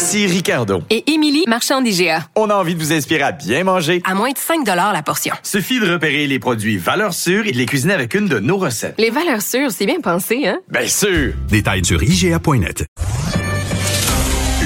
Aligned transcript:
Ici 0.00 0.26
Ricardo. 0.26 0.82
Et 0.88 1.12
Émilie, 1.12 1.44
marchand 1.46 1.82
d'IGA. 1.82 2.26
On 2.34 2.48
a 2.48 2.54
envie 2.54 2.74
de 2.74 2.80
vous 2.80 2.90
inspirer 2.90 3.20
à 3.20 3.32
bien 3.32 3.64
manger. 3.64 4.00
À 4.06 4.14
moins 4.14 4.30
de 4.30 4.38
5 4.38 4.66
la 4.66 5.02
portion. 5.02 5.34
Suffit 5.42 5.78
de 5.78 5.92
repérer 5.92 6.26
les 6.26 6.38
produits 6.38 6.78
valeurs 6.78 7.12
sûres 7.12 7.46
et 7.46 7.52
de 7.52 7.58
les 7.58 7.66
cuisiner 7.66 7.92
avec 7.92 8.14
une 8.14 8.26
de 8.26 8.38
nos 8.38 8.56
recettes. 8.56 8.94
Les 8.96 9.10
valeurs 9.10 9.42
sûres, 9.42 9.70
c'est 9.70 9.84
bien 9.84 10.00
pensé, 10.00 10.46
hein? 10.48 10.58
Bien 10.70 10.86
sûr! 10.86 11.34
Détails 11.50 11.84
sur 11.84 12.02
IGA.net. 12.02 12.86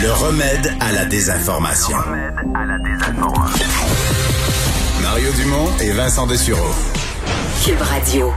Le 0.01 0.13
remède 0.13 0.73
à 0.79 0.93
la 0.93 1.05
désinformation. 1.05 1.97
Mario 5.03 5.33
Dumont 5.33 5.69
et 5.81 5.91
Vincent 5.91 6.29
Dessureau. 6.29 6.71
Cube 7.65 7.83
Radio. 7.83 8.33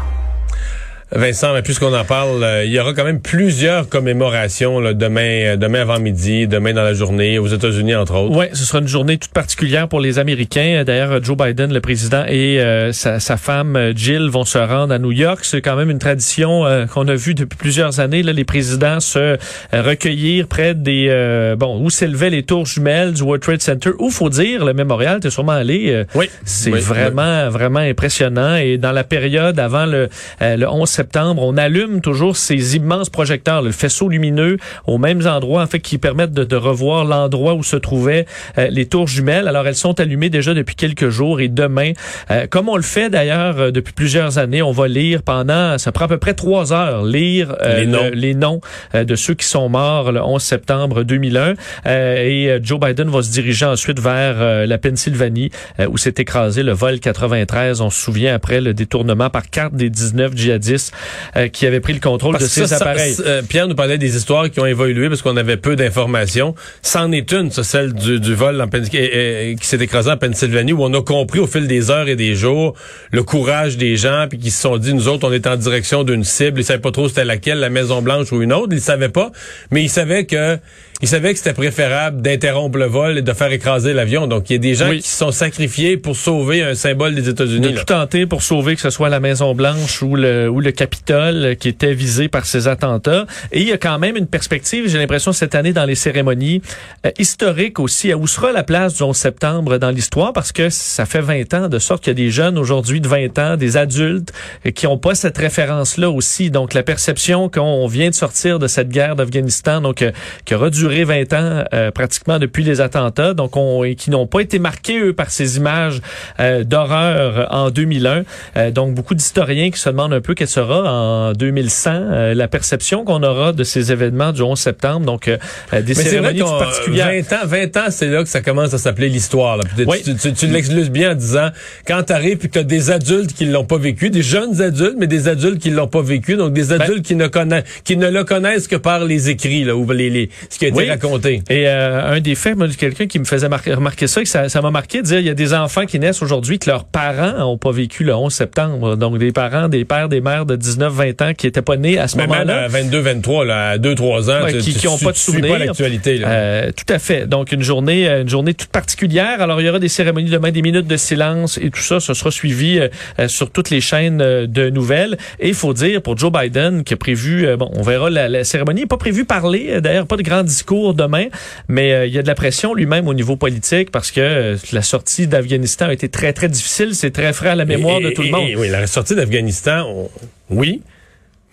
Vincent, 1.14 1.54
mais 1.54 1.62
puisqu'on 1.62 1.94
en 1.94 2.04
parle, 2.04 2.44
euh, 2.44 2.66
il 2.66 2.72
y 2.72 2.80
aura 2.82 2.94
quand 2.94 3.06
même 3.06 3.22
plusieurs 3.22 3.88
commémorations 3.88 4.82
là, 4.82 4.94
demain, 4.94 5.22
euh, 5.22 5.56
demain 5.56 5.80
avant-midi, 5.80 6.48
demain 6.48 6.74
dans 6.74 6.84
la 6.84 6.94
journée, 6.94 7.40
aux 7.40 7.48
États-Unis 7.48 7.96
entre 7.96 8.16
autres. 8.16 8.36
Oui, 8.36 8.48
ce 8.52 8.66
sera 8.66 8.80
une 8.80 8.90
journée 8.90 9.18
toute 9.18 9.32
particulière 9.32 9.88
pour 9.88 10.02
les 10.02 10.20
Américains. 10.20 10.84
D'ailleurs, 10.86 11.24
Joe 11.24 11.38
Biden, 11.38 11.72
le 11.72 11.80
président, 11.80 12.26
et 12.28 12.60
euh, 12.60 12.92
sa, 12.92 13.22
sa, 13.22 13.38
femme 13.38 13.94
Jill 13.96 14.28
vont 14.28 14.44
se 14.44 14.58
rendre 14.58 14.94
à 14.94 15.00
New 15.00 15.14
York. 15.14 15.40
C'est 15.44 15.62
quand 15.62 15.78
même 15.78 15.90
une 15.90 16.00
tradition 16.00 16.66
qu'on 16.94 17.08
a 17.08 17.16
vue 17.16 17.36
depuis 17.36 17.58
plusieurs 17.58 18.02
années. 18.02 18.22
Là, 18.22 18.34
les 18.34 18.44
présidents 18.44 19.00
se 19.00 19.38
recueillir 19.72 20.48
près 20.48 20.76
des 20.76 21.56
bon 21.58 21.80
où 21.82 21.90
s'élevaient 21.90 22.32
les 22.32 22.44
tours 22.44 22.66
jumelles 22.66 23.14
du 23.14 23.22
World 23.22 23.42
Trade 23.42 23.62
Center. 23.62 23.92
Où 24.00 24.10
faut 24.10 24.30
dire, 24.30 24.66
le 24.66 24.74
mémorial, 24.74 25.20
t'es 25.20 25.30
sûrement 25.30 25.54
allé. 25.54 26.04
oui. 26.16 26.30
C'est 26.44 26.72
oui, 26.72 26.80
vraiment, 26.80 27.50
vraiment 27.50 27.80
impressionnant. 27.80 28.56
Et 28.56 28.78
dans 28.78 28.92
la 28.92 29.04
période 29.04 29.60
avant 29.60 29.86
le, 29.86 30.10
le 30.42 30.68
11 30.68 30.97
septembre, 30.98 31.44
on 31.44 31.58
allume 31.58 32.02
toujours 32.02 32.38
ces 32.38 32.76
immenses 32.76 33.12
projecteurs, 33.12 33.62
le 33.62 33.72
faisceau 33.72 34.10
lumineux, 34.10 34.58
aux 34.88 34.98
mêmes 34.98 35.28
endroits, 35.28 35.62
en 35.62 35.68
fait, 35.68 35.80
qui 35.80 36.00
permettent 36.00 36.34
de, 36.34 36.44
de 36.44 36.56
revoir 36.56 37.06
l'endroit 37.06 37.54
où 37.54 37.62
se 37.62 37.76
trouvaient 37.76 38.26
euh, 38.58 38.68
les 38.72 38.88
tours 38.88 39.08
jumelles. 39.08 39.48
Alors, 39.48 39.68
elles 39.68 39.76
sont 39.76 40.00
allumées 40.00 40.32
déjà 40.32 40.56
depuis 40.56 40.74
quelques 40.76 41.10
jours 41.10 41.40
et 41.40 41.50
demain, 41.50 41.92
euh, 42.32 42.48
comme 42.48 42.68
on 42.68 42.78
le 42.78 42.82
fait 42.82 43.12
d'ailleurs 43.12 43.60
euh, 43.60 43.72
depuis 43.72 43.94
plusieurs 43.94 44.40
années, 44.40 44.64
on 44.64 44.72
va 44.72 44.88
lire 44.88 45.22
pendant, 45.22 45.78
ça 45.78 45.92
prend 45.92 46.06
à 46.06 46.08
peu 46.08 46.18
près 46.18 46.34
trois 46.34 46.74
heures, 46.74 47.06
lire 47.06 47.56
les 47.64 47.86
noms, 47.86 48.06
le, 48.06 48.10
les 48.10 48.34
noms 48.34 48.60
de 48.94 49.16
ceux 49.16 49.36
qui 49.36 49.46
sont 49.46 49.70
morts 49.70 50.12
le 50.12 50.22
11 50.22 50.42
septembre 50.42 51.04
2001. 51.04 51.54
et 51.86 52.58
Joe 52.64 52.80
Biden 52.80 53.10
va 53.10 53.22
se 53.22 53.32
diriger 53.32 53.66
ensuite 53.66 54.00
vers 54.00 54.66
la 54.66 54.78
Pennsylvanie, 54.78 55.52
où 55.88 55.98
s'est 55.98 56.16
écrasé 56.18 56.64
le 56.64 56.72
vol 56.72 57.00
93. 57.00 57.82
On 57.82 57.90
se 57.90 58.00
souvient 58.00 58.34
après 58.34 58.62
le 58.62 58.74
détournement 58.74 59.30
par 59.30 59.50
carte 59.50 59.76
des 59.76 59.90
19 59.90 60.36
djihadistes 60.36 60.87
euh, 61.36 61.48
qui 61.48 61.66
avait 61.66 61.80
pris 61.80 61.94
le 61.94 62.00
contrôle 62.00 62.34
parce 62.34 62.46
de 62.46 62.50
ces 62.50 62.68
ça, 62.68 62.78
appareils. 62.78 63.14
Ça, 63.14 63.24
euh, 63.24 63.42
Pierre 63.42 63.68
nous 63.68 63.76
parlait 63.76 63.98
des 63.98 64.16
histoires 64.16 64.50
qui 64.50 64.60
ont 64.60 64.66
évolué 64.66 65.10
parce 65.10 65.22
qu'on 65.22 65.38
avait 65.38 65.58
peu 65.58 65.76
d'informations. 65.76 66.56
C'en 66.82 67.12
est 67.12 67.32
une, 67.32 67.52
ça, 67.52 67.64
celle 67.64 67.94
du, 67.94 68.20
du 68.20 68.34
vol 68.34 68.62
en, 68.62 68.68
qui, 68.68 68.90
qui 68.90 69.68
s'est 69.68 69.78
écrasé 69.78 70.12
en 70.12 70.18
Pennsylvanie, 70.18 70.74
où 70.74 70.84
on 70.84 70.94
a 70.94 71.02
compris 71.02 71.40
au 71.40 71.48
fil 71.48 71.68
des 71.68 71.92
heures 71.92 72.08
et 72.08 72.16
des 72.16 72.36
jours 72.36 72.76
le 73.12 73.24
courage 73.24 73.78
des 73.78 73.98
gens, 73.98 74.28
puis 74.30 74.38
qui 74.38 74.52
se 74.52 74.62
sont 74.62 74.78
dit, 74.78 74.94
nous 74.94 75.08
autres, 75.08 75.28
on 75.28 75.34
est 75.34 75.48
en 75.48 75.56
direction 75.56 76.04
d'une 76.04 76.24
cible. 76.24 76.62
Ils 76.62 76.64
savaient 76.64 76.82
pas 76.82 76.92
trop 76.92 77.08
c'était 77.08 77.26
laquelle, 77.26 77.60
la 77.60 77.70
Maison 77.70 78.02
Blanche 78.02 78.32
ou 78.32 78.42
une 78.42 78.54
autre. 78.54 78.70
Ils 78.72 78.82
savaient 78.82 79.10
pas, 79.10 79.32
mais 79.72 79.84
ils 79.84 79.90
savaient 79.90 80.26
que 80.26 80.58
ils 81.02 81.08
savaient 81.08 81.32
que 81.34 81.38
c'était 81.38 81.54
préférable 81.54 82.22
d'interrompre 82.22 82.78
le 82.78 82.86
vol 82.86 83.20
et 83.20 83.22
de 83.22 83.34
faire 83.34 83.52
écraser 83.52 83.94
l'avion. 83.94 84.26
Donc, 84.28 84.50
il 84.50 84.54
y 84.54 84.56
a 84.56 84.60
des 84.60 84.74
gens 84.74 84.90
Oui. 84.90 85.02
qui 85.02 85.08
se 85.08 85.18
sont 85.18 85.32
sacrifiés 85.32 85.98
pour 85.98 86.16
sauver 86.16 86.64
un 86.64 86.74
symbole 86.74 87.14
des 87.14 87.30
États-Unis. 87.30 87.72
de 87.74 87.78
tout 87.78 87.84
tenter 87.86 88.26
pour 88.26 88.42
sauver 88.42 88.76
que 88.76 88.82
ce 88.82 88.90
soit 88.90 89.10
la 89.10 89.20
Maison 89.20 89.54
Blanche 89.54 90.02
ou 90.02 90.16
le 90.16 90.50
ou 90.50 90.60
le 90.60 90.72
Capitole 90.72 91.56
qui 91.60 91.70
était 91.70 91.94
visé 91.94 92.28
par 92.30 92.46
ces 92.46 92.68
attentats. 92.68 93.26
Et 93.52 93.62
il 93.62 93.68
y 93.68 93.72
a 93.72 93.78
quand 93.78 94.00
même 94.00 94.18
une 94.18 94.28
perspective, 94.28 94.88
j'ai 94.88 94.98
l'impression 94.98 95.32
cette 95.34 95.54
année 95.56 95.74
dans 95.74 95.86
les 95.86 95.96
cérémonies 95.96 96.62
euh, 97.06 97.12
historiques 97.20 97.80
aussi, 97.80 98.12
à 98.12 98.18
où 98.18 98.26
sera 98.28 98.52
la 98.52 98.64
place 98.64 98.96
du 98.96 99.04
11 99.04 99.16
septembre 99.16 99.78
dans 99.78 99.92
l'histoire 99.92 100.34
parce 100.34 100.52
que 100.52 100.70
ça 100.70 101.06
fait 101.06 101.22
20 101.22 101.54
ans 101.54 101.70
de 101.70 101.80
sorte 101.80 102.04
qu'il 102.04 102.12
y 102.12 102.22
a 102.22 102.26
des 102.26 102.32
jeunes 102.32 102.58
aujourd'hui 102.58 103.02
de 103.02 103.08
20 103.08 103.38
ans, 103.40 103.58
des 103.58 103.78
adultes 103.78 104.34
euh, 104.66 104.72
qui 104.72 104.86
n'ont 104.86 104.98
pas 104.98 105.14
cette 105.16 105.38
référence 105.38 105.98
là 105.98 106.10
aussi. 106.10 106.50
Donc 106.50 106.74
la 106.74 106.84
perception 106.84 107.50
qu'on 107.50 107.86
vient 107.88 108.10
de 108.10 108.16
sortir 108.16 108.60
de 108.60 108.68
cette 108.68 108.90
guerre 108.90 109.16
d'Afghanistan 109.16 109.82
donc 109.82 110.02
euh, 110.02 110.12
qui 110.46 110.56
aura 110.56 110.70
duré 110.88 111.04
20 111.04 111.34
ans 111.34 111.64
euh, 111.74 111.92
pratiquement 111.92 112.40
depuis 112.40 112.64
les 112.64 112.82
attentats 112.82 113.34
donc 113.34 113.58
on 113.58 113.84
et 113.84 113.96
qui 113.96 114.10
n'ont 114.10 114.28
pas 114.28 114.40
été 114.40 114.60
marqués 114.60 115.00
eux 115.00 115.14
par 115.14 115.30
ces 115.30 115.58
images 115.58 116.02
euh, 116.40 116.64
d'horreur 116.64 117.48
en 117.52 117.70
2001. 117.70 118.24
Euh, 118.56 118.72
donc 118.72 118.94
beaucoup 118.94 119.16
d'historiens 119.16 119.70
qui 119.70 119.80
se 119.80 119.90
demandent 119.90 120.14
un 120.14 120.22
peu 120.22 120.34
quelle 120.34 120.48
sera 120.48 120.92
en 120.92 121.34
2100 121.34 121.92
euh, 121.92 122.34
la 122.34 122.48
perception 122.48 123.04
qu'on 123.04 123.24
aura 123.24 123.54
de 123.54 123.64
ces 123.64 123.92
événements 123.92 124.32
du 124.32 124.42
11 124.42 124.58
septembre. 124.58 125.06
Donc 125.06 125.28
euh, 125.28 125.38
euh, 125.74 125.82
des 125.82 125.94
Mais 125.94 126.02
vrai 126.02 126.10
cérémonies 126.10 126.40
particulières. 126.40 127.12
20 127.30 127.34
ans, 127.34 127.46
20 127.46 127.78
ans, 127.78 127.86
c'est 127.90 128.08
là 128.08 128.24
que 128.24 128.30
ça 128.30 128.42
commence 128.42 128.74
à 128.74 128.78
s'appeler 128.78 129.10
l'histoire. 129.10 129.60
Oui. 129.78 130.02
Tu, 130.04 130.16
tu, 130.16 130.34
tu 130.34 130.48
l'excluses 130.48 130.90
bien 130.90 131.12
en 131.12 131.16
disant 131.16 131.50
quand 131.86 132.04
t'arrives 132.04 132.38
puis 132.38 132.50
que 132.50 132.54
t'as 132.56 132.64
des 132.64 132.92
adultes 132.92 133.34
qui 133.34 133.46
l'ont 133.46 133.66
pas 133.66 133.78
vécu, 133.78 134.10
des 134.10 134.22
jeunes 134.22 134.62
adultes, 134.62 134.96
mais 134.98 135.08
des 135.08 135.28
adultes 135.28 135.60
qui 135.60 135.70
l'ont 135.70 135.88
pas 135.88 136.02
vécu, 136.02 136.36
donc 136.36 136.54
des 136.54 136.68
Ben 136.68 136.82
adultes 136.82 137.06
qui 137.06 137.16
ne 137.16 137.28
connaissent, 137.28 137.66
qui 137.84 137.98
ne 137.98 138.10
le 138.10 138.24
connaissent 138.24 138.68
que 138.68 138.76
par 138.76 139.04
les 139.04 139.30
écrits 139.30 139.64
là, 139.64 139.76
ou 139.76 139.90
les, 139.92 140.10
les 140.10 140.30
ce 140.50 140.58
qui 140.58 140.66
a 140.66 140.70
été 140.70 140.77
Oui. 140.84 140.90
raconté. 140.90 141.42
Et 141.50 141.68
euh, 141.68 142.14
un 142.14 142.20
des 142.20 142.36
faits, 142.36 142.56
moi, 142.58 142.68
quelqu'un 142.78 143.08
qui 143.08 143.20
me 143.20 143.26
faisait 143.26 143.50
mar- 143.50 143.62
remarquer 143.66 144.08
ça, 144.08 144.22
que 144.22 144.28
ça 144.28 144.62
m'a 144.62 144.72
marqué 144.72 145.02
de 145.02 145.08
dire 145.08 145.20
il 145.20 145.26
y 145.26 145.30
a 145.30 145.34
des 145.34 145.54
enfants 145.54 145.86
qui 145.86 146.00
naissent 146.00 146.22
aujourd'hui 146.22 146.60
que 146.60 146.70
leurs 146.70 146.86
parents 146.86 147.38
n'ont 147.38 147.58
pas 147.58 147.72
vécu 147.72 148.04
le 148.04 148.14
11 148.16 148.34
septembre. 148.34 148.96
Donc 148.96 149.18
des 149.18 149.32
parents, 149.32 149.68
des 149.68 149.86
pères, 149.86 150.10
des 150.10 150.22
mères 150.22 150.46
de 150.46 150.56
19, 150.56 150.94
20 150.94 151.22
ans 151.22 151.34
qui 151.34 151.48
étaient 151.48 151.62
pas 151.62 151.78
nés 151.78 151.98
à 151.98 152.08
ce 152.08 152.18
moment-là. 152.18 152.64
à 152.64 152.68
22, 152.68 153.00
23, 153.00 153.46
là, 153.46 153.70
à 153.72 153.78
2, 153.78 153.96
3 153.96 154.30
ans, 154.30 154.44
Ouais, 154.44 154.54
tu, 154.54 154.60
qui- 154.60 154.74
tu- 154.74 154.80
qui 154.80 154.88
ont 154.88 154.98
tu- 154.98 155.06
pas 155.06 155.12
de 155.12 155.18
souvenirs. 155.18 155.52
pas 155.54 155.60
l'actualité. 155.60 156.22
Euh, 156.26 156.72
tout 156.76 156.92
à 156.94 157.00
fait. 157.00 157.28
Donc 157.28 157.52
une 157.52 157.64
journée, 157.64 158.08
euh, 158.08 158.22
une 158.22 158.30
journée 158.30 158.54
toute 158.54 158.70
particulière. 158.70 159.42
Alors 159.42 159.62
il 159.62 159.66
y 159.66 159.70
aura 159.70 159.80
des 159.80 159.90
cérémonies 159.90 160.30
demain, 160.30 160.52
des 160.52 160.62
minutes 160.62 160.88
de 160.88 160.98
silence 160.98 161.58
et 161.62 161.70
tout 161.70 161.82
ça, 161.82 162.00
ce 162.00 162.14
sera 162.14 162.32
suivi 162.32 162.80
euh, 162.80 162.88
euh, 163.20 163.28
sur 163.28 163.50
toutes 163.52 163.70
les 163.70 163.82
chaînes 163.82 164.22
euh, 164.22 164.48
de 164.48 164.70
nouvelles. 164.70 165.18
Et 165.40 165.48
il 165.50 165.54
faut 165.54 165.74
dire 165.74 166.02
pour 166.02 166.18
Joe 166.18 166.32
Biden 166.32 166.84
qui 166.84 166.94
a 166.94 166.98
prévu, 166.98 167.48
bon, 167.58 167.70
on 167.76 167.82
verra 167.82 168.10
la, 168.10 168.28
la 168.30 168.44
cérémonie, 168.44 168.82
n'est 168.82 168.88
pas 168.88 168.98
prévu 168.98 169.26
parler. 169.26 169.80
D'ailleurs, 169.82 170.06
pas 170.08 170.18
de 170.18 170.22
grand 170.24 170.44
discours 170.44 170.67
demain, 170.94 171.26
mais 171.68 171.92
euh, 171.94 172.06
il 172.06 172.14
y 172.14 172.20
a 172.20 172.22
de 172.22 172.28
la 172.28 172.36
pression 172.36 172.74
lui-même 172.74 173.08
au 173.08 173.14
niveau 173.14 173.36
politique 173.38 173.92
parce 173.92 174.12
que 174.12 174.22
euh, 174.22 174.58
la 174.72 174.82
sortie 174.82 175.28
d'Afghanistan 175.28 175.86
a 175.88 175.94
été 175.94 176.10
très 176.10 176.34
très 176.34 176.50
difficile. 176.50 176.94
C'est 176.96 177.12
très 177.12 177.34
frais 177.34 177.50
à 177.50 177.56
la 177.56 177.66
mémoire 177.66 178.00
Et- 178.00 178.04
de 178.04 178.10
tout 178.12 178.24
le 178.24 178.30
monde. 178.32 178.50
et- 178.50 178.56
oui, 178.56 178.70
la 178.70 178.86
sortie 178.88 179.16
d'Afghanistan, 179.16 179.86
on- 179.88 180.10
oui, 180.50 180.82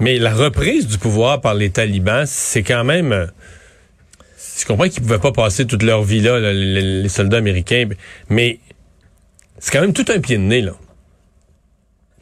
mais 0.00 0.19
la 0.19 0.34
reprise 0.34 0.86
du 0.86 0.98
pouvoir 0.98 1.41
par 1.41 1.54
les 1.54 1.70
talibans, 1.70 2.25
c'est 2.26 2.62
quand 2.62 2.84
même. 2.84 3.12
euh, 3.12 3.26
Je 4.58 4.64
comprends 4.66 4.88
qu'ils 4.88 5.02
pouvaient 5.02 5.19
pas 5.19 5.32
passer 5.32 5.66
toute 5.66 5.82
leur 5.82 6.02
vie 6.04 6.20
là, 6.20 6.38
là, 6.38 6.52
les, 6.52 7.02
les 7.02 7.08
soldats 7.08 7.38
américains, 7.38 7.88
mais 8.28 8.60
c'est 9.58 9.72
quand 9.72 9.81
même 9.81 9.92
tout 9.92 10.04
un 10.14 10.20
pied 10.20 10.36
de 10.36 10.42
nez 10.42 10.60
là. 10.60 10.72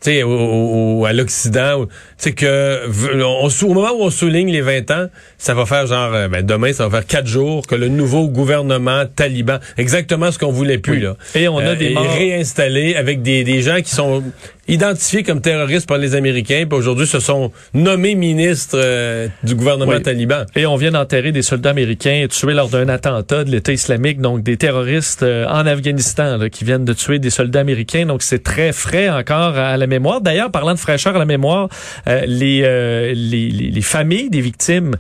Sais, 0.02 0.24
au, 0.24 1.04
à 1.06 1.12
l'Occident, 1.12 1.86
sais 2.16 2.32
que 2.32 2.80
on, 3.22 3.46
au 3.48 3.72
moment 3.72 3.92
où 3.92 4.02
on 4.02 4.10
souligne 4.10 4.50
les 4.50 4.60
20 4.60 4.90
ans, 4.90 5.06
ça 5.38 5.54
va 5.54 5.64
faire 5.64 5.86
genre 5.86 6.12
euh, 6.12 6.26
ben, 6.26 6.44
demain, 6.44 6.72
ça 6.72 6.88
va 6.88 6.98
faire 6.98 7.06
quatre 7.06 7.28
jours 7.28 7.64
que 7.68 7.76
le 7.76 7.86
nouveau 7.86 8.26
gouvernement 8.28 9.04
taliban, 9.06 9.58
exactement 9.78 10.32
ce 10.32 10.40
qu'on 10.40 10.50
voulait 10.50 10.78
plus 10.78 10.94
Oui. 10.94 11.00
là, 11.02 11.16
Et 11.36 11.46
on 11.46 11.58
a 11.58 11.62
euh, 11.66 11.74
des 11.76 11.92
est 11.92 11.94
morts. 11.94 12.12
réinstallé 12.18 12.96
avec 12.96 13.22
des, 13.22 13.44
des 13.44 13.62
gens 13.62 13.80
qui 13.80 13.90
sont 13.94 14.24
identifiés 14.68 15.22
comme 15.22 15.40
terroristes 15.40 15.88
par 15.88 15.98
les 15.98 16.14
Américains, 16.14 16.64
puis 16.68 16.78
aujourd'hui 16.78 17.06
se 17.06 17.18
sont 17.20 17.50
nommés 17.74 18.14
ministres 18.14 18.76
euh, 18.78 19.26
du 19.42 19.54
gouvernement 19.54 19.92
Oui. 19.92 20.02
taliban. 20.02 20.44
Et 20.54 20.66
on 20.66 20.76
vient 20.76 20.92
d'enterrer 20.92 21.32
des 21.32 21.42
soldats 21.42 21.70
américains 21.70 22.26
tués 22.30 22.54
lors 22.54 22.68
d'un 22.68 22.88
attentat 22.88 23.44
de 23.44 23.50
l'État 23.50 23.72
islamique, 23.72 24.20
donc 24.20 24.42
des 24.42 24.56
terroristes 24.56 25.24
euh, 25.24 25.46
en 25.48 25.66
Afghanistan 25.66 26.36
là, 26.36 26.48
qui 26.48 26.64
viennent 26.64 26.84
de 26.84 26.92
tuer 26.92 27.18
des 27.18 27.30
soldats 27.30 27.60
américains. 27.60 28.06
Donc 28.06 28.22
c'est 28.22 28.42
très 28.44 28.72
frais 28.72 29.08
encore 29.10 29.56
à 29.58 29.76
la 29.76 29.86
mémoire. 29.86 30.20
D'ailleurs, 30.20 30.50
parlant 30.50 30.74
de 30.74 30.78
fraîcheur 30.78 31.16
à 31.16 31.18
la 31.18 31.24
mémoire, 31.26 31.68
euh, 32.06 32.22
les, 32.26 32.62
euh, 32.64 33.12
les, 33.14 33.50
les, 33.50 33.70
les 33.70 33.82
familles 33.82 34.30
des 34.30 34.40
victimes 34.40 34.96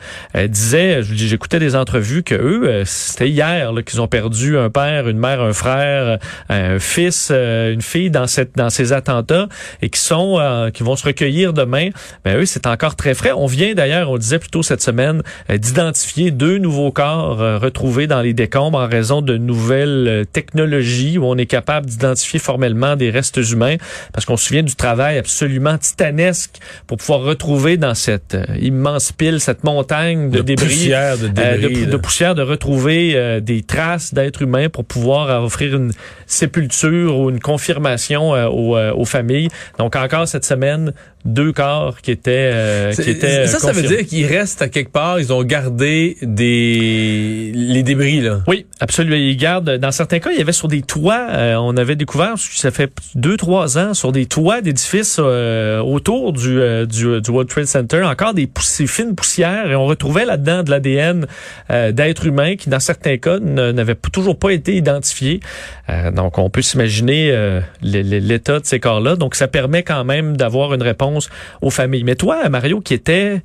disaient, 0.48 1.02
je- 1.02 1.14
j'écoutais 1.14 1.58
des 1.60 1.76
entrevues 1.76 2.22
que 2.24 2.34
eux, 2.34 2.82
c'était 2.84 3.28
hier 3.28 3.70
qu'ils 3.86 4.00
ont 4.00 4.08
perdu 4.08 4.58
un 4.58 4.70
père, 4.70 5.08
une 5.08 5.18
mère, 5.18 5.40
un 5.40 5.52
frère, 5.52 6.18
un 6.48 6.78
fils, 6.78 7.30
une 7.30 7.80
fille 7.82 8.10
dans 8.10 8.26
cette 8.26 8.56
dans 8.56 8.70
ces 8.70 8.92
attentats. 8.92 9.48
Et 9.80 9.90
qui 9.90 10.00
sont 10.00 10.38
euh, 10.38 10.70
qui 10.70 10.82
vont 10.82 10.96
se 10.96 11.04
recueillir 11.04 11.52
demain, 11.52 11.90
ben 12.24 12.38
eux 12.38 12.46
c'est 12.46 12.66
encore 12.66 12.96
très 12.96 13.14
frais. 13.14 13.32
On 13.32 13.46
vient 13.46 13.74
d'ailleurs, 13.74 14.10
on 14.10 14.14
le 14.14 14.18
disait 14.18 14.38
plus 14.38 14.50
tôt 14.50 14.62
cette 14.62 14.82
semaine, 14.82 15.22
euh, 15.50 15.58
d'identifier 15.58 16.30
deux 16.30 16.58
nouveaux 16.58 16.92
corps 16.92 17.40
euh, 17.40 17.58
retrouvés 17.58 18.06
dans 18.06 18.20
les 18.20 18.34
décombres 18.34 18.78
en 18.78 18.86
raison 18.86 19.22
de 19.22 19.36
nouvelles 19.36 20.06
euh, 20.08 20.24
technologies 20.24 21.18
où 21.18 21.24
on 21.24 21.36
est 21.36 21.46
capable 21.46 21.86
d'identifier 21.86 22.38
formellement 22.38 22.96
des 22.96 23.10
restes 23.10 23.38
humains 23.50 23.76
parce 24.12 24.24
qu'on 24.26 24.36
se 24.36 24.46
souvient 24.46 24.62
du 24.62 24.74
travail 24.74 25.18
absolument 25.18 25.78
titanesque 25.78 26.58
pour 26.86 26.98
pouvoir 26.98 27.20
retrouver 27.20 27.76
dans 27.76 27.94
cette 27.94 28.36
immense 28.60 29.12
pile, 29.12 29.40
cette 29.40 29.64
montagne 29.64 30.30
de, 30.30 30.38
De 30.38 30.42
débris, 30.42 30.66
poussière, 30.66 31.18
de 31.18 31.28
débris, 31.28 31.86
de, 31.86 31.96
poussière, 31.96 32.34
de 32.34 32.42
retrouver 32.42 33.40
des 33.40 33.62
traces 33.62 34.14
d'êtres 34.14 34.42
humains 34.42 34.68
pour 34.68 34.84
pouvoir 34.84 35.42
offrir 35.42 35.76
une 35.76 35.92
sépulture 36.26 37.18
ou 37.18 37.30
une 37.30 37.40
confirmation 37.40 38.30
aux, 38.30 38.76
aux 38.76 39.04
familles. 39.04 39.41
Donc 39.78 39.96
encore 39.96 40.28
cette 40.28 40.44
semaine, 40.44 40.92
deux 41.24 41.52
corps 41.52 42.00
qui 42.00 42.10
étaient 42.10 42.50
euh, 42.52 42.92
qui 42.92 43.10
étaient 43.10 43.46
ça, 43.46 43.56
euh, 43.56 43.60
ça 43.60 43.72
veut 43.72 43.82
confirmés. 43.82 43.96
dire 44.02 44.06
qu'ils 44.06 44.26
restent 44.26 44.62
à 44.62 44.68
quelque 44.68 44.90
part, 44.90 45.20
ils 45.20 45.32
ont 45.32 45.42
gardé 45.44 46.16
des 46.22 47.52
les 47.54 47.82
débris 47.82 48.20
là. 48.20 48.40
Oui, 48.46 48.66
absolument. 48.80 49.16
Ils 49.16 49.36
gardent. 49.36 49.76
Dans 49.78 49.92
certains 49.92 50.18
cas, 50.18 50.30
il 50.32 50.38
y 50.38 50.40
avait 50.40 50.52
sur 50.52 50.68
des 50.68 50.82
toits. 50.82 51.26
euh, 51.30 51.56
on 51.56 51.76
avait 51.76 51.96
découvert, 51.96 52.34
ça 52.36 52.70
fait 52.70 52.90
deux, 53.14 53.36
trois 53.36 53.78
ans, 53.78 53.94
sur 53.94 54.12
des 54.12 54.26
toits 54.26 54.60
d'édifices 54.60 55.16
euh, 55.18 55.80
autour 55.80 56.32
du, 56.32 56.60
euh, 56.60 56.86
du, 56.86 57.20
du 57.20 57.30
World 57.30 57.48
Trade 57.48 57.66
Center, 57.66 58.02
encore 58.02 58.34
des 58.34 58.46
poussières, 58.46 58.88
fines 58.88 59.14
poussières, 59.14 59.70
et 59.70 59.76
on 59.76 59.86
retrouvait 59.86 60.24
là-dedans 60.24 60.62
de 60.62 60.70
l'ADN 60.70 61.26
euh, 61.70 61.92
d'êtres 61.92 62.26
humains 62.26 62.56
qui, 62.56 62.68
dans 62.70 62.80
certains 62.80 63.18
cas, 63.18 63.38
n'avaient 63.38 63.96
toujours 64.12 64.38
pas 64.38 64.50
été 64.52 64.74
identifiés. 64.74 65.40
Euh, 65.88 66.10
donc, 66.10 66.38
on 66.38 66.48
peut 66.50 66.62
s'imaginer 66.62 67.30
euh, 67.32 67.60
l'état 67.82 68.60
de 68.60 68.66
ces 68.66 68.80
corps-là. 68.80 69.16
Donc, 69.16 69.34
ça 69.34 69.48
permet 69.48 69.82
quand 69.82 70.04
même 70.04 70.36
d'avoir 70.36 70.74
une 70.74 70.82
réponse 70.82 71.11
aux 71.60 71.70
familles. 71.70 72.04
Mais 72.04 72.14
toi, 72.16 72.48
Mario, 72.48 72.80
qui 72.80 72.94
était, 72.94 73.42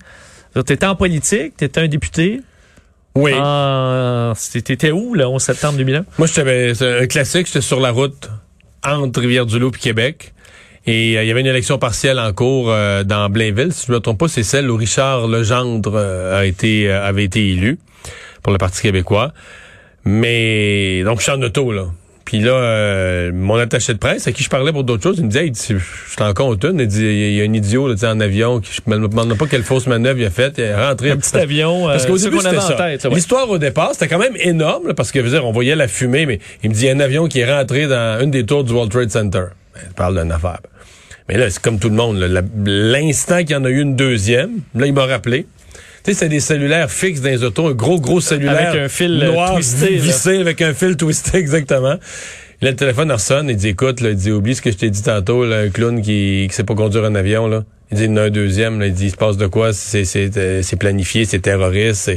t'étais 0.65 0.85
en 0.85 0.95
politique, 0.95 1.57
t'étais 1.57 1.81
un 1.81 1.87
député. 1.87 2.41
Oui. 3.15 3.31
Ah, 3.35 4.33
T'étais 4.63 4.91
où, 4.91 5.15
le 5.15 5.25
11 5.25 5.41
septembre 5.41 5.77
2001? 5.77 6.05
Moi, 6.17 6.27
j'étais 6.27 6.73
c'est 6.75 6.99
un 7.01 7.07
classique, 7.07 7.47
j'étais 7.47 7.61
sur 7.61 7.79
la 7.79 7.91
route 7.91 8.29
entre 8.85 9.21
Rivière-du-Loup 9.21 9.71
et 9.75 9.79
Québec. 9.79 10.33
Et 10.85 11.17
euh, 11.17 11.23
il 11.23 11.27
y 11.27 11.31
avait 11.31 11.41
une 11.41 11.47
élection 11.47 11.77
partielle 11.77 12.17
en 12.19 12.31
cours 12.31 12.71
euh, 12.71 13.03
dans 13.03 13.29
Blainville. 13.29 13.73
Si 13.73 13.87
je 13.87 13.91
me 13.91 13.99
trompe 13.99 14.19
pas, 14.19 14.27
c'est 14.29 14.43
celle 14.43 14.69
où 14.69 14.77
Richard 14.77 15.27
Legendre 15.27 15.93
euh, 15.95 16.39
a 16.39 16.45
été 16.45 16.89
euh, 16.89 17.05
avait 17.05 17.25
été 17.25 17.45
élu 17.51 17.77
pour 18.41 18.53
le 18.53 18.57
Parti 18.57 18.81
québécois. 18.81 19.33
Mais 20.05 21.03
donc 21.03 21.19
je 21.19 21.23
suis 21.23 21.31
en 21.33 21.41
auto 21.41 21.71
là. 21.73 21.87
Puis 22.27 22.41
là, 22.41 22.51
euh, 22.51 23.31
mon 23.33 23.55
attaché 23.55 23.93
de 23.93 23.99
presse, 23.99 24.27
à 24.27 24.33
qui 24.33 24.43
je 24.43 24.49
parlais 24.49 24.73
pour 24.73 24.83
d'autres 24.83 25.01
choses, 25.01 25.15
il 25.17 25.23
me 25.23 25.29
disait, 25.29 25.45
hey, 25.45 25.53
je 25.55 26.15
t'en 26.17 26.33
compte 26.33 26.61
une, 26.65 26.77
il 26.81 26.85
dit, 26.85 27.01
il 27.01 27.35
y 27.35 27.41
a 27.41 27.45
un 27.45 27.53
idiot 27.53 27.87
là, 27.87 27.95
en 28.03 28.19
avion, 28.19 28.59
qui, 28.59 28.73
je 28.73 28.81
me 28.85 29.07
demande 29.07 29.37
pas 29.37 29.45
quelle 29.45 29.63
fausse 29.63 29.87
manœuvre 29.87 30.19
il 30.19 30.25
a 30.25 30.29
faite, 30.29 30.55
il 30.57 30.65
est 30.65 30.75
rentré 30.75 31.11
Un 31.11 31.15
petit 31.15 31.37
avion, 31.37 31.87
euh, 31.87 31.93
parce 31.93 32.05
qu'au 32.05 32.17
ce 32.17 32.25
début, 32.25 32.41
c'était 32.41 32.59
ça. 32.59 32.75
ouais. 32.77 33.15
L'histoire 33.15 33.49
au 33.49 33.57
départ, 33.57 33.91
c'était 33.93 34.09
quand 34.09 34.19
même 34.19 34.35
énorme, 34.41 34.89
là, 34.89 34.93
parce 34.93 35.13
que, 35.13 35.19
je 35.21 35.23
veux 35.23 35.31
dire, 35.31 35.45
on 35.45 35.53
voyait 35.53 35.77
la 35.77 35.87
fumée, 35.87 36.25
mais 36.25 36.39
il 36.63 36.69
me 36.69 36.75
dit, 36.75 36.81
il 36.81 36.87
y 36.87 36.89
a 36.89 36.93
un 36.93 36.99
avion 36.99 37.29
qui 37.29 37.39
est 37.39 37.49
rentré 37.49 37.87
dans 37.87 38.19
une 38.21 38.31
des 38.31 38.45
tours 38.45 38.65
du 38.65 38.73
World 38.73 38.91
Trade 38.91 39.09
Center. 39.09 39.45
Ben, 39.73 39.81
il 39.87 39.93
parle 39.93 40.21
d'une 40.21 40.33
affaire. 40.33 40.59
Mais 41.29 41.37
là, 41.37 41.49
c'est 41.49 41.61
comme 41.61 41.79
tout 41.79 41.87
le 41.89 41.95
monde. 41.95 42.17
L'instant 42.65 43.37
qu'il 43.39 43.51
y 43.51 43.55
en 43.55 43.63
a 43.63 43.69
eu 43.69 43.79
une 43.79 43.95
deuxième, 43.95 44.51
là, 44.75 44.85
il 44.85 44.91
m'a 44.93 45.05
rappelé. 45.05 45.45
Tu 46.07 46.13
sais, 46.13 46.19
c'est 46.19 46.29
des 46.29 46.39
cellulaires 46.39 46.89
fixes 46.89 47.19
dans 47.19 47.27
les 47.27 47.43
autos, 47.43 47.67
un 47.67 47.73
gros, 47.73 47.99
gros 47.99 48.21
cellulaire. 48.21 48.69
Avec 48.69 48.81
un 48.81 48.87
fil, 48.87 49.21
euh, 49.21 49.29
noir, 49.29 49.55
twisté, 49.55 49.95
vissé, 49.97 50.37
avec 50.37 50.61
un 50.61 50.73
fil 50.73 50.95
twisté, 50.95 51.37
exactement. 51.37 51.97
Là, 52.61 52.71
le 52.71 52.75
téléphone 52.77 53.11
il 53.13 53.19
sonne, 53.19 53.49
il 53.49 53.57
dit, 53.57 53.67
écoute, 53.67 53.99
là, 53.99 54.11
il 54.11 54.15
dit, 54.15 54.31
oublie 54.31 54.55
ce 54.55 54.61
que 54.61 54.71
je 54.71 54.77
t'ai 54.77 54.89
dit 54.89 55.03
tantôt, 55.03 55.43
là, 55.43 55.57
un 55.57 55.69
clown 55.69 56.01
qui, 56.01 56.47
qui 56.49 56.55
sait 56.55 56.63
pas 56.63 56.75
conduire 56.75 57.03
un 57.03 57.13
avion, 57.15 57.49
là. 57.49 57.65
Il 57.91 57.97
dit, 57.97 58.05
il 58.05 58.09
y 58.09 58.13
en 58.13 58.15
a 58.15 58.21
un 58.21 58.29
deuxième, 58.29 58.79
là, 58.79 58.87
il 58.87 58.93
dit, 58.93 59.07
il 59.07 59.11
se 59.11 59.17
passe 59.17 59.35
de 59.35 59.47
quoi, 59.47 59.73
c'est, 59.73 60.05
c'est, 60.05 60.37
euh, 60.37 60.61
c'est 60.63 60.77
planifié, 60.77 61.25
c'est 61.25 61.39
terroriste. 61.39 62.09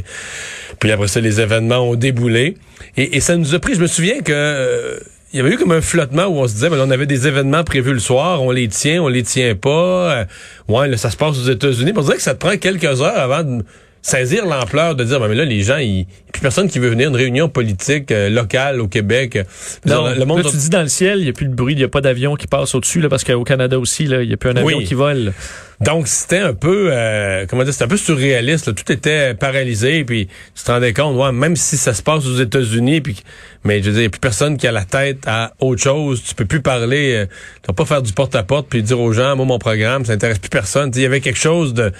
Puis 0.79 0.93
après 0.93 1.09
ça, 1.09 1.21
les 1.21 1.41
événements 1.41 1.81
ont 1.81 1.97
déboulé. 1.97 2.55
Et, 2.97 3.17
et 3.17 3.21
ça 3.21 3.37
nous 3.37 3.57
a 3.57 3.59
pris, 3.59 3.75
je 3.75 3.81
me 3.81 3.89
souviens 3.89 4.21
que... 4.21 4.31
euh, 4.33 5.01
il 5.33 5.37
y 5.37 5.41
avait 5.41 5.51
eu 5.53 5.57
comme 5.57 5.73
un 5.73 5.81
flottement 5.81 6.25
où 6.27 6.39
on 6.39 6.49
se 6.49 6.55
disait, 6.55 6.71
ben, 6.71 6.79
on 6.81 6.91
avait 6.91 7.07
des 7.07 7.29
événements 7.29 7.63
prévus 7.65 7.93
le 7.93 8.01
soir, 8.01 8.43
on 8.43 8.51
les 8.51 8.69
tient, 8.69 9.03
on 9.03 9.09
les 9.09 9.23
tient 9.23 9.55
pas. 9.55 10.21
Euh, 10.21 10.25
ouais, 10.69 10.89
là, 10.89 10.97
ça 10.97 11.11
se 11.11 11.17
passe 11.17 11.39
aux 11.39 11.49
États-Unis. 11.51 11.93
On 11.97 12.03
dirait 12.03 12.17
que 12.17 12.23
ça 12.23 12.35
te 12.35 12.39
prend 12.41 12.57
quelques 12.57 13.01
heures 13.01 13.19
avant 13.19 13.45
de 13.45 13.63
saisir 14.03 14.47
l'ampleur 14.47 14.95
de 14.97 15.05
dire, 15.05 15.21
ben, 15.21 15.29
mais 15.29 15.35
là, 15.35 15.45
les 15.45 15.63
gens, 15.63 15.77
il 15.77 15.91
n'y 15.93 16.01
a 16.03 16.33
plus 16.33 16.41
personne 16.41 16.69
qui 16.69 16.79
veut 16.79 16.89
venir 16.89 17.09
à 17.09 17.11
une 17.11 17.17
réunion 17.17 17.49
politique 17.49 18.11
euh, 18.11 18.29
locale 18.29 18.81
au 18.81 18.89
Québec. 18.89 19.39
Non, 19.87 20.09
le 20.09 20.25
monde 20.25 20.43
là, 20.43 20.51
tu 20.51 20.57
dis 20.57 20.71
dans 20.71 20.83
le 20.83 20.89
ciel, 20.89 21.19
il 21.19 21.25
n'y 21.25 21.31
a 21.31 21.33
plus 21.33 21.47
de 21.47 21.55
bruit, 21.55 21.75
il 21.75 21.79
n'y 21.79 21.85
a 21.85 21.89
pas 21.89 22.01
d'avion 22.01 22.35
qui 22.35 22.47
passe 22.47 22.75
au-dessus, 22.75 23.01
là, 23.01 23.09
parce 23.09 23.23
qu'au 23.25 23.45
Canada 23.45 23.79
aussi, 23.79 24.07
là, 24.07 24.23
il 24.23 24.29
n'y 24.29 24.35
a 24.35 24.37
plus 24.37 24.51
un 24.51 24.57
avion 24.57 24.79
Oui. 24.79 24.85
qui 24.85 24.95
vole. 24.95 25.33
Donc 25.81 26.09
c'était 26.09 26.39
un 26.39 26.53
peu 26.53 26.91
euh, 26.93 27.47
comment 27.49 27.65
dire, 27.65 27.73
c'était 27.73 27.87
un 27.87 27.89
peu 27.89 27.97
surréaliste. 27.97 28.75
Tout 28.75 28.93
était 28.93 29.35
paralysé, 29.35 30.05
puis 30.05 30.29
tu 30.55 30.63
te 30.63 30.71
rendais 30.71 30.93
compte, 30.93 31.17
ouais, 31.17 31.33
même 31.33 31.57
si 31.57 31.79
ça 31.79 31.95
se 31.95 32.03
passe 32.03 32.27
aux 32.27 32.37
États-Unis, 32.37 33.01
puis 33.01 33.23
mais 33.65 33.83
je 33.83 33.87
veux 33.87 33.93
dire, 33.93 34.01
il 34.01 34.05
n'y 34.05 34.07
a 34.07 34.11
plus 34.11 34.21
personne 34.21 34.57
qui 34.57 34.67
a 34.67 34.73
la 34.73 34.85
tête 34.85 35.21
à 35.27 35.53
autre 35.59 35.83
chose. 35.83 36.23
Tu 36.23 36.35
peux 36.35 36.45
plus 36.45 36.61
parler, 36.61 37.15
euh, 37.15 37.27
tu 37.27 37.69
vas 37.69 37.75
pas 37.75 37.85
faire 37.87 38.03
du 38.03 38.13
porte-à-porte 38.13 38.69
puis 38.69 38.83
dire 38.83 39.01
aux 39.01 39.13
gens, 39.13 39.37
moi 39.37 39.47
mon 39.47 39.59
programme, 39.59 40.05
ça 40.05 40.13
intéresse 40.13 40.39
plus 40.39 40.51
personne. 40.51 40.91
Il 40.95 41.03
y 41.03 41.07
avait 41.07 41.21
quelque 41.21 41.39
chose 41.39 41.73
de, 41.73 41.93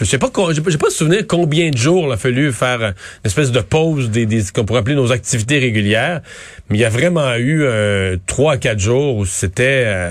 je 0.00 0.04
sais 0.04 0.18
pas, 0.18 0.30
j'ai 0.50 0.78
pas 0.78 0.90
souvenir 0.90 1.26
combien 1.26 1.70
de 1.70 1.76
jours 1.76 2.06
il 2.06 2.12
a 2.12 2.16
fallu 2.16 2.52
faire 2.52 2.82
euh, 2.82 2.88
une 2.88 3.26
espèce 3.26 3.52
de 3.52 3.60
pause 3.60 4.10
des, 4.10 4.26
des 4.26 4.44
qu'on 4.54 4.64
pourrait 4.64 4.80
appeler 4.80 4.96
nos 4.96 5.12
activités 5.12 5.58
régulières, 5.58 6.22
mais 6.68 6.78
il 6.78 6.80
y 6.80 6.84
a 6.84 6.90
vraiment 6.90 7.34
eu 7.34 7.62
euh, 7.62 8.16
trois 8.26 8.56
quatre 8.56 8.78
jours 8.78 9.16
où 9.16 9.26
c'était 9.26 9.84
euh, 9.86 10.10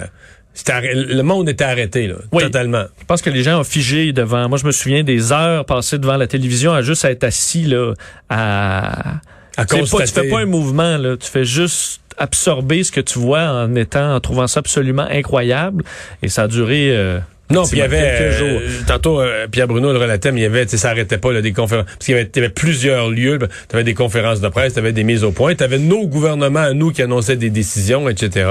le 0.67 1.21
monde 1.21 1.49
était 1.49 1.63
arrêté 1.63 2.07
là, 2.07 2.15
Oui. 2.31 2.43
totalement. 2.43 2.83
Je 2.99 3.05
pense 3.05 3.21
que 3.21 3.29
les 3.29 3.43
gens 3.43 3.59
ont 3.59 3.63
figé 3.63 4.11
devant. 4.13 4.47
Moi, 4.49 4.57
je 4.57 4.65
me 4.65 4.71
souviens 4.71 5.03
des 5.03 5.31
heures 5.31 5.65
passées 5.65 5.97
devant 5.97 6.17
la 6.17 6.27
télévision 6.27 6.73
à 6.73 6.81
juste 6.81 7.05
être 7.05 7.23
assis 7.23 7.63
là, 7.65 7.93
à. 8.29 9.15
À 9.57 9.65
pas, 9.65 9.75
tu 9.75 9.79
constater. 9.81 10.11
fais 10.11 10.29
pas 10.29 10.39
un 10.39 10.45
mouvement 10.45 10.97
là, 10.97 11.17
tu 11.17 11.29
fais 11.29 11.43
juste 11.43 12.01
absorber 12.17 12.83
ce 12.83 12.91
que 12.91 13.01
tu 13.01 13.19
vois 13.19 13.41
en 13.41 13.75
étant, 13.75 14.15
en 14.15 14.19
trouvant 14.19 14.47
ça 14.47 14.59
absolument 14.61 15.07
incroyable. 15.09 15.83
Et 16.21 16.29
ça 16.29 16.43
a 16.43 16.47
duré. 16.47 16.89
euh, 16.95 17.19
Non, 17.49 17.63
puis 17.63 17.77
il 17.77 17.79
y 17.79 17.81
avait 17.81 17.99
quelques 18.17 18.41
euh, 18.41 18.59
tantôt 18.85 19.19
euh, 19.21 19.47
Pierre 19.47 19.67
Bruno 19.67 19.91
le 19.91 19.97
relatait, 19.97 20.31
mais 20.31 20.41
il 20.41 20.43
y 20.43 20.45
avait, 20.45 20.65
tu 20.65 20.71
sais, 20.71 20.77
ça 20.77 20.89
arrêtait 20.91 21.17
pas 21.17 21.31
là, 21.33 21.41
des 21.41 21.51
conférences, 21.51 21.85
parce 21.85 22.05
qu'il 22.05 22.15
y 22.15 22.17
avait, 22.19 22.29
il 22.33 22.37
y 22.37 22.39
avait 22.43 22.53
plusieurs 22.53 23.09
lieux. 23.09 23.39
Tu 23.69 23.75
avais 23.75 23.83
des 23.83 23.93
conférences 23.95 24.39
de 24.41 24.47
presse, 24.49 24.73
tu 24.73 24.79
avais 24.79 24.91
des 24.93 25.03
mises 25.03 25.23
au 25.23 25.31
point, 25.31 25.55
tu 25.55 25.63
avais 25.63 25.79
nos 25.79 26.05
gouvernements 26.07 26.59
à 26.59 26.73
nous 26.73 26.91
qui 26.91 27.01
annonçaient 27.01 27.37
des 27.37 27.49
décisions, 27.49 28.07
etc. 28.07 28.47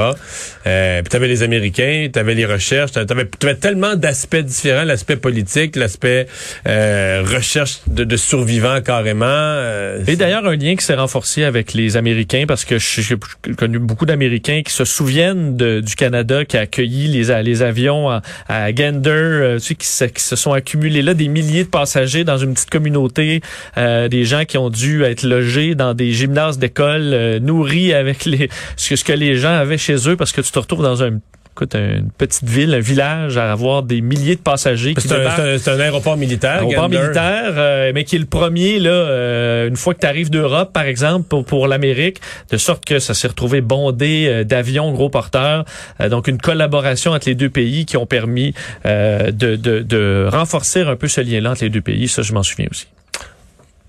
Euh, 0.66 1.00
puis 1.02 1.10
tu 1.10 1.16
avais 1.16 1.28
les 1.28 1.42
Américains, 1.42 2.08
tu 2.12 2.18
avais 2.18 2.34
les 2.34 2.44
recherches, 2.46 2.90
tu 2.92 2.98
avais, 2.98 3.54
tellement 3.54 3.94
d'aspects 3.94 4.36
différents, 4.36 4.84
l'aspect 4.84 5.16
politique, 5.16 5.76
l'aspect 5.76 6.26
euh, 6.66 7.22
recherche 7.24 7.78
de, 7.86 8.04
de 8.04 8.16
survivants 8.16 8.80
carrément. 8.80 9.26
euh, 9.28 10.02
Et 10.06 10.16
d'ailleurs, 10.16 10.46
un 10.46 10.56
lien 10.56 10.74
qui 10.76 10.84
s'est 10.84 10.94
renforcé 10.94 11.44
avec 11.44 11.72
les 11.72 11.96
Américains, 11.96 12.44
parce 12.48 12.64
que 12.64 12.78
j'ai 12.78 13.14
connu 13.56 13.78
beaucoup 13.78 14.06
d'Américains 14.06 14.62
qui 14.64 14.72
se 14.72 14.84
souviennent 14.84 15.56
de- 15.56 15.80
du 15.80 15.94
Canada 15.94 16.44
qui 16.44 16.56
a 16.56 16.60
accueilli 16.60 17.08
les, 17.08 17.42
les 17.42 17.62
avions 17.62 18.10
à, 18.10 18.22
à 18.48 18.62
euh, 18.94 19.58
tu 19.58 19.60
sais, 19.60 19.74
qui, 19.74 19.86
se, 19.86 20.04
qui 20.04 20.22
se 20.22 20.36
sont 20.36 20.52
accumulés 20.52 21.02
là, 21.02 21.14
des 21.14 21.28
milliers 21.28 21.64
de 21.64 21.68
passagers 21.68 22.24
dans 22.24 22.38
une 22.38 22.54
petite 22.54 22.70
communauté, 22.70 23.40
euh, 23.76 24.08
des 24.08 24.24
gens 24.24 24.44
qui 24.44 24.58
ont 24.58 24.70
dû 24.70 25.02
être 25.02 25.22
logés 25.22 25.74
dans 25.74 25.94
des 25.94 26.12
gymnases 26.12 26.58
d'école, 26.58 27.12
euh, 27.12 27.40
nourris 27.40 27.92
avec 27.92 28.24
les 28.24 28.48
ce 28.76 29.04
que 29.04 29.12
les 29.12 29.36
gens 29.36 29.52
avaient 29.52 29.78
chez 29.78 30.08
eux, 30.08 30.16
parce 30.16 30.32
que 30.32 30.40
tu 30.40 30.50
te 30.50 30.58
retrouves 30.58 30.82
dans 30.82 31.02
un 31.02 31.18
écoute, 31.58 31.74
une 31.74 32.10
petite 32.16 32.48
ville, 32.48 32.72
un 32.74 32.80
village, 32.80 33.36
à 33.36 33.50
avoir 33.50 33.82
des 33.82 34.00
milliers 34.00 34.36
de 34.36 34.40
passagers 34.40 34.94
c'est 34.96 35.10
un, 35.12 35.74
un- 35.74 35.80
aéroport 35.80 36.16
militaire. 36.16 36.58
Aéroport 36.62 36.88
Gander. 36.88 36.98
militaire, 37.00 37.52
euh, 37.56 37.92
mais 37.94 38.04
qui 38.04 38.16
est 38.16 38.20
le 38.20 38.26
premier 38.26 38.78
là, 38.78 38.90
euh, 38.90 39.68
une 39.68 39.76
fois 39.76 39.94
que 39.94 40.00
tu 40.00 40.06
arrives 40.06 40.30
d'Europe, 40.30 40.72
par 40.72 40.84
exemple, 40.84 41.26
pour, 41.28 41.44
pour 41.44 41.66
l'Amérique, 41.66 42.20
de 42.50 42.56
sorte 42.56 42.84
que 42.84 42.98
ça 42.98 43.14
s'est 43.14 43.28
retrouvé 43.28 43.60
bondé 43.60 44.26
euh, 44.28 44.44
d'avions 44.44 44.92
gros 44.92 45.10
porteurs. 45.10 45.64
Donc 46.10 46.28
une 46.28 46.38
collaboration 46.38 47.12
entre 47.12 47.28
les 47.28 47.34
deux 47.34 47.50
pays 47.50 47.84
qui 47.86 47.96
ont 47.96 48.06
permis 48.06 48.54
de, 48.84 49.30
de, 49.30 49.80
de 49.80 50.28
renforcer 50.30 50.82
un 50.82 50.96
peu 50.96 51.08
ce 51.08 51.20
lien-là 51.20 51.50
entre 51.52 51.64
les 51.64 51.70
deux 51.70 51.80
pays. 51.80 52.08
Ça, 52.08 52.22
je 52.22 52.32
m'en 52.32 52.42
souviens 52.42 52.68
aussi. 52.70 52.86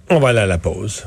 On 0.09 0.19
va 0.19 0.29
aller 0.29 0.39
à 0.39 0.47
la 0.47 0.57
pause. 0.57 1.05